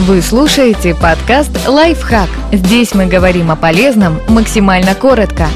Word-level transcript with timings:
Вы 0.00 0.22
слушаете 0.22 0.94
подкаст 0.94 1.50
«Лайфхак». 1.68 2.30
Здесь 2.52 2.94
мы 2.94 3.04
говорим 3.04 3.50
о 3.50 3.56
полезном 3.56 4.18
максимально 4.28 4.94
коротко. 4.94 5.46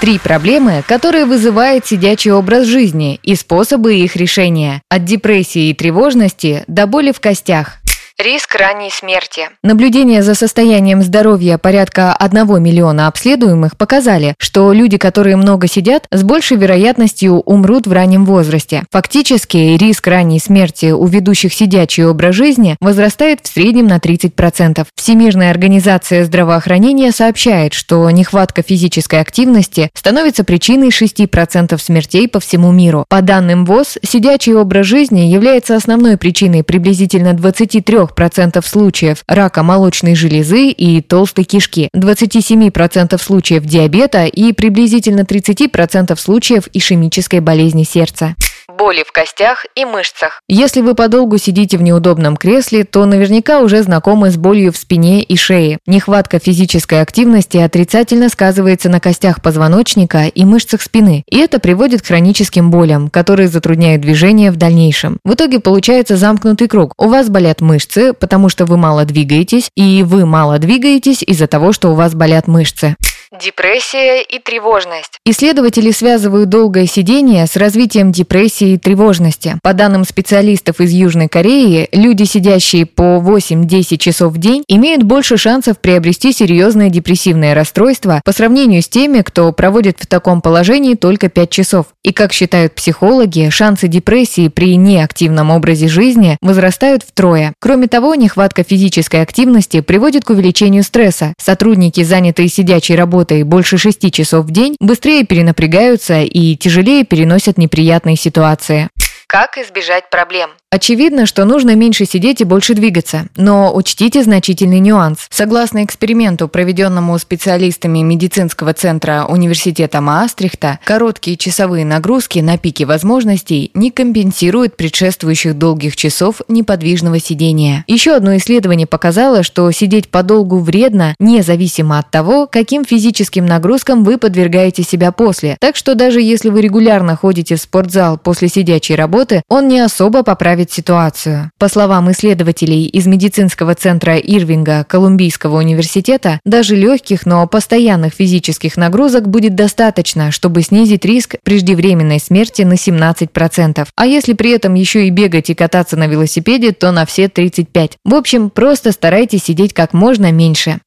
Три 0.00 0.18
проблемы, 0.18 0.82
которые 0.88 1.26
вызывает 1.26 1.86
сидячий 1.86 2.32
образ 2.32 2.66
жизни 2.66 3.20
и 3.22 3.36
способы 3.36 3.96
их 3.96 4.16
решения. 4.16 4.80
От 4.88 5.04
депрессии 5.04 5.68
и 5.68 5.74
тревожности 5.74 6.64
до 6.66 6.86
боли 6.86 7.12
в 7.12 7.20
костях. 7.20 7.81
Риск 8.22 8.54
ранней 8.54 8.90
смерти. 8.92 9.48
Наблюдения 9.64 10.22
за 10.22 10.36
состоянием 10.36 11.02
здоровья 11.02 11.58
порядка 11.58 12.14
1 12.14 12.62
миллиона 12.62 13.08
обследуемых 13.08 13.76
показали, 13.76 14.36
что 14.38 14.72
люди, 14.72 14.96
которые 14.96 15.34
много 15.34 15.66
сидят, 15.66 16.06
с 16.12 16.22
большей 16.22 16.56
вероятностью 16.56 17.40
умрут 17.40 17.88
в 17.88 17.92
раннем 17.92 18.24
возрасте. 18.24 18.84
Фактически, 18.92 19.56
риск 19.56 20.06
ранней 20.06 20.38
смерти 20.38 20.92
у 20.92 21.04
ведущих 21.06 21.52
сидячий 21.52 22.04
образ 22.04 22.36
жизни 22.36 22.76
возрастает 22.80 23.40
в 23.42 23.48
среднем 23.48 23.88
на 23.88 23.96
30%. 23.96 24.86
Всемирная 24.94 25.50
организация 25.50 26.24
здравоохранения 26.24 27.10
сообщает, 27.10 27.72
что 27.74 28.08
нехватка 28.08 28.62
физической 28.62 29.18
активности 29.18 29.90
становится 29.94 30.44
причиной 30.44 30.90
6% 30.90 31.76
смертей 31.76 32.28
по 32.28 32.38
всему 32.38 32.70
миру. 32.70 33.04
По 33.08 33.20
данным 33.20 33.64
ВОЗ, 33.64 33.98
сидячий 34.04 34.54
образ 34.54 34.86
жизни 34.86 35.22
является 35.22 35.74
основной 35.74 36.16
причиной 36.16 36.62
приблизительно 36.62 37.32
23 37.32 37.80
3% 38.16 38.64
случаев 38.66 39.22
рака 39.28 39.62
молочной 39.62 40.14
железы 40.14 40.68
и 40.68 41.00
толстой 41.00 41.44
кишки, 41.44 41.88
27% 41.94 43.22
случаев 43.22 43.64
диабета 43.64 44.24
и 44.24 44.52
приблизительно 44.52 45.20
30% 45.20 46.18
случаев 46.18 46.68
ишемической 46.72 47.40
болезни 47.40 47.84
сердца 47.84 48.34
боли 48.76 49.04
в 49.06 49.12
костях 49.12 49.66
и 49.74 49.84
мышцах. 49.84 50.40
Если 50.48 50.80
вы 50.80 50.94
подолгу 50.94 51.38
сидите 51.38 51.76
в 51.76 51.82
неудобном 51.82 52.36
кресле, 52.36 52.84
то 52.84 53.04
наверняка 53.04 53.60
уже 53.60 53.82
знакомы 53.82 54.30
с 54.30 54.36
болью 54.36 54.72
в 54.72 54.76
спине 54.76 55.22
и 55.22 55.36
шее. 55.36 55.78
Нехватка 55.86 56.38
физической 56.38 57.00
активности 57.00 57.58
отрицательно 57.58 58.28
сказывается 58.28 58.88
на 58.88 59.00
костях 59.00 59.42
позвоночника 59.42 60.26
и 60.26 60.44
мышцах 60.44 60.82
спины, 60.82 61.22
и 61.28 61.38
это 61.38 61.58
приводит 61.58 62.02
к 62.02 62.06
хроническим 62.06 62.70
болям, 62.70 63.08
которые 63.08 63.48
затрудняют 63.48 64.02
движение 64.02 64.50
в 64.50 64.56
дальнейшем. 64.56 65.18
В 65.24 65.34
итоге 65.34 65.60
получается 65.60 66.16
замкнутый 66.16 66.68
круг. 66.68 66.92
У 66.98 67.08
вас 67.08 67.28
болят 67.28 67.60
мышцы, 67.60 68.12
потому 68.12 68.48
что 68.48 68.64
вы 68.64 68.76
мало 68.76 69.04
двигаетесь, 69.04 69.70
и 69.76 70.02
вы 70.02 70.26
мало 70.26 70.58
двигаетесь 70.58 71.22
из-за 71.22 71.46
того, 71.46 71.72
что 71.72 71.90
у 71.90 71.94
вас 71.94 72.14
болят 72.14 72.46
мышцы. 72.48 72.96
Депрессия 73.40 74.20
и 74.20 74.38
тревожность. 74.38 75.18
Исследователи 75.24 75.90
связывают 75.90 76.50
долгое 76.50 76.84
сидение 76.84 77.46
с 77.46 77.56
развитием 77.56 78.12
депрессии 78.12 78.74
и 78.74 78.76
тревожности. 78.76 79.56
По 79.62 79.72
данным 79.72 80.04
специалистов 80.04 80.80
из 80.80 80.90
Южной 80.90 81.28
Кореи, 81.28 81.88
люди, 81.92 82.24
сидящие 82.24 82.84
по 82.84 83.22
8-10 83.24 83.96
часов 83.96 84.34
в 84.34 84.36
день, 84.38 84.64
имеют 84.68 85.04
больше 85.04 85.38
шансов 85.38 85.78
приобрести 85.78 86.32
серьезное 86.32 86.90
депрессивное 86.90 87.54
расстройство 87.54 88.20
по 88.22 88.32
сравнению 88.32 88.82
с 88.82 88.88
теми, 88.88 89.22
кто 89.22 89.50
проводит 89.52 89.96
в 89.98 90.06
таком 90.06 90.42
положении 90.42 90.94
только 90.94 91.30
5 91.30 91.48
часов. 91.48 91.86
И, 92.02 92.12
как 92.12 92.34
считают 92.34 92.74
психологи, 92.74 93.48
шансы 93.48 93.88
депрессии 93.88 94.48
при 94.48 94.76
неактивном 94.76 95.50
образе 95.50 95.88
жизни 95.88 96.36
возрастают 96.42 97.02
втрое. 97.02 97.54
Кроме 97.60 97.88
того, 97.88 98.14
нехватка 98.14 98.62
физической 98.62 99.22
активности 99.22 99.80
приводит 99.80 100.26
к 100.26 100.30
увеличению 100.30 100.82
стресса. 100.82 101.32
Сотрудники, 101.40 102.02
занятые 102.02 102.48
сидячей 102.48 102.94
работой, 102.94 103.21
работой 103.22 103.42
больше 103.44 103.78
6 103.78 104.12
часов 104.12 104.46
в 104.46 104.50
день, 104.50 104.76
быстрее 104.80 105.24
перенапрягаются 105.24 106.22
и 106.22 106.56
тяжелее 106.56 107.04
переносят 107.04 107.58
неприятные 107.58 108.16
ситуации. 108.16 108.88
Как 109.26 109.56
избежать 109.58 110.10
проблем? 110.10 110.50
Очевидно, 110.72 111.26
что 111.26 111.44
нужно 111.44 111.74
меньше 111.76 112.06
сидеть 112.06 112.40
и 112.40 112.44
больше 112.44 112.72
двигаться, 112.72 113.26
но 113.36 113.74
учтите 113.74 114.22
значительный 114.22 114.80
нюанс. 114.80 115.26
Согласно 115.28 115.84
эксперименту, 115.84 116.48
проведенному 116.48 117.18
специалистами 117.18 117.98
медицинского 117.98 118.72
центра 118.72 119.26
университета 119.28 120.00
Маастрихта, 120.00 120.78
короткие 120.82 121.36
часовые 121.36 121.84
нагрузки 121.84 122.38
на 122.38 122.56
пике 122.56 122.86
возможностей 122.86 123.70
не 123.74 123.90
компенсируют 123.90 124.78
предшествующих 124.78 125.58
долгих 125.58 125.94
часов 125.94 126.40
неподвижного 126.48 127.20
сидения. 127.20 127.84
Еще 127.86 128.12
одно 128.16 128.34
исследование 128.38 128.86
показало, 128.86 129.42
что 129.42 129.70
сидеть 129.72 130.08
подолгу 130.08 130.56
вредно, 130.56 131.14
независимо 131.18 131.98
от 131.98 132.10
того, 132.10 132.46
каким 132.50 132.86
физическим 132.86 133.44
нагрузкам 133.44 134.04
вы 134.04 134.16
подвергаете 134.16 134.84
себя 134.84 135.12
после. 135.12 135.58
Так 135.60 135.76
что 135.76 135.94
даже 135.94 136.22
если 136.22 136.48
вы 136.48 136.62
регулярно 136.62 137.14
ходите 137.14 137.56
в 137.56 137.60
спортзал 137.60 138.16
после 138.16 138.48
сидячей 138.48 138.94
работы, 138.94 139.42
он 139.48 139.68
не 139.68 139.78
особо 139.78 140.22
поправит 140.22 140.61
исправить 140.62 140.72
ситуацию. 140.72 141.50
По 141.58 141.68
словам 141.68 142.10
исследователей 142.10 142.86
из 142.86 143.06
медицинского 143.06 143.74
центра 143.74 144.16
Ирвинга 144.16 144.84
Колумбийского 144.84 145.58
университета, 145.58 146.40
даже 146.44 146.76
легких, 146.76 147.26
но 147.26 147.46
постоянных 147.46 148.14
физических 148.14 148.76
нагрузок 148.76 149.28
будет 149.28 149.54
достаточно, 149.54 150.30
чтобы 150.30 150.62
снизить 150.62 151.04
риск 151.04 151.36
преждевременной 151.44 152.20
смерти 152.20 152.62
на 152.62 152.74
17%. 152.74 153.86
А 153.96 154.06
если 154.06 154.34
при 154.34 154.50
этом 154.50 154.74
еще 154.74 155.06
и 155.06 155.10
бегать 155.10 155.50
и 155.50 155.54
кататься 155.54 155.96
на 155.96 156.06
велосипеде, 156.06 156.72
то 156.72 156.92
на 156.92 157.04
все 157.06 157.24
35%. 157.26 157.92
В 158.04 158.14
общем, 158.14 158.50
просто 158.50 158.92
старайтесь 158.92 159.44
сидеть 159.44 159.74
как 159.74 159.92
можно 159.92 160.32
меньше. 160.32 160.80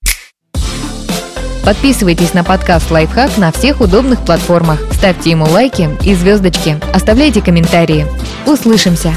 Подписывайтесь 1.66 2.36
на 2.36 2.44
подкаст 2.44 2.92
«Лайфхак» 2.92 3.40
на 3.40 3.52
всех 3.52 3.82
удобных 3.82 4.24
платформах. 4.24 4.80
Ставьте 4.94 5.32
ему 5.32 5.46
лайки 5.46 5.90
и 6.04 6.14
звездочки. 6.14 6.78
Оставляйте 6.94 7.42
комментарии. 7.42 8.06
Услышимся! 8.46 9.16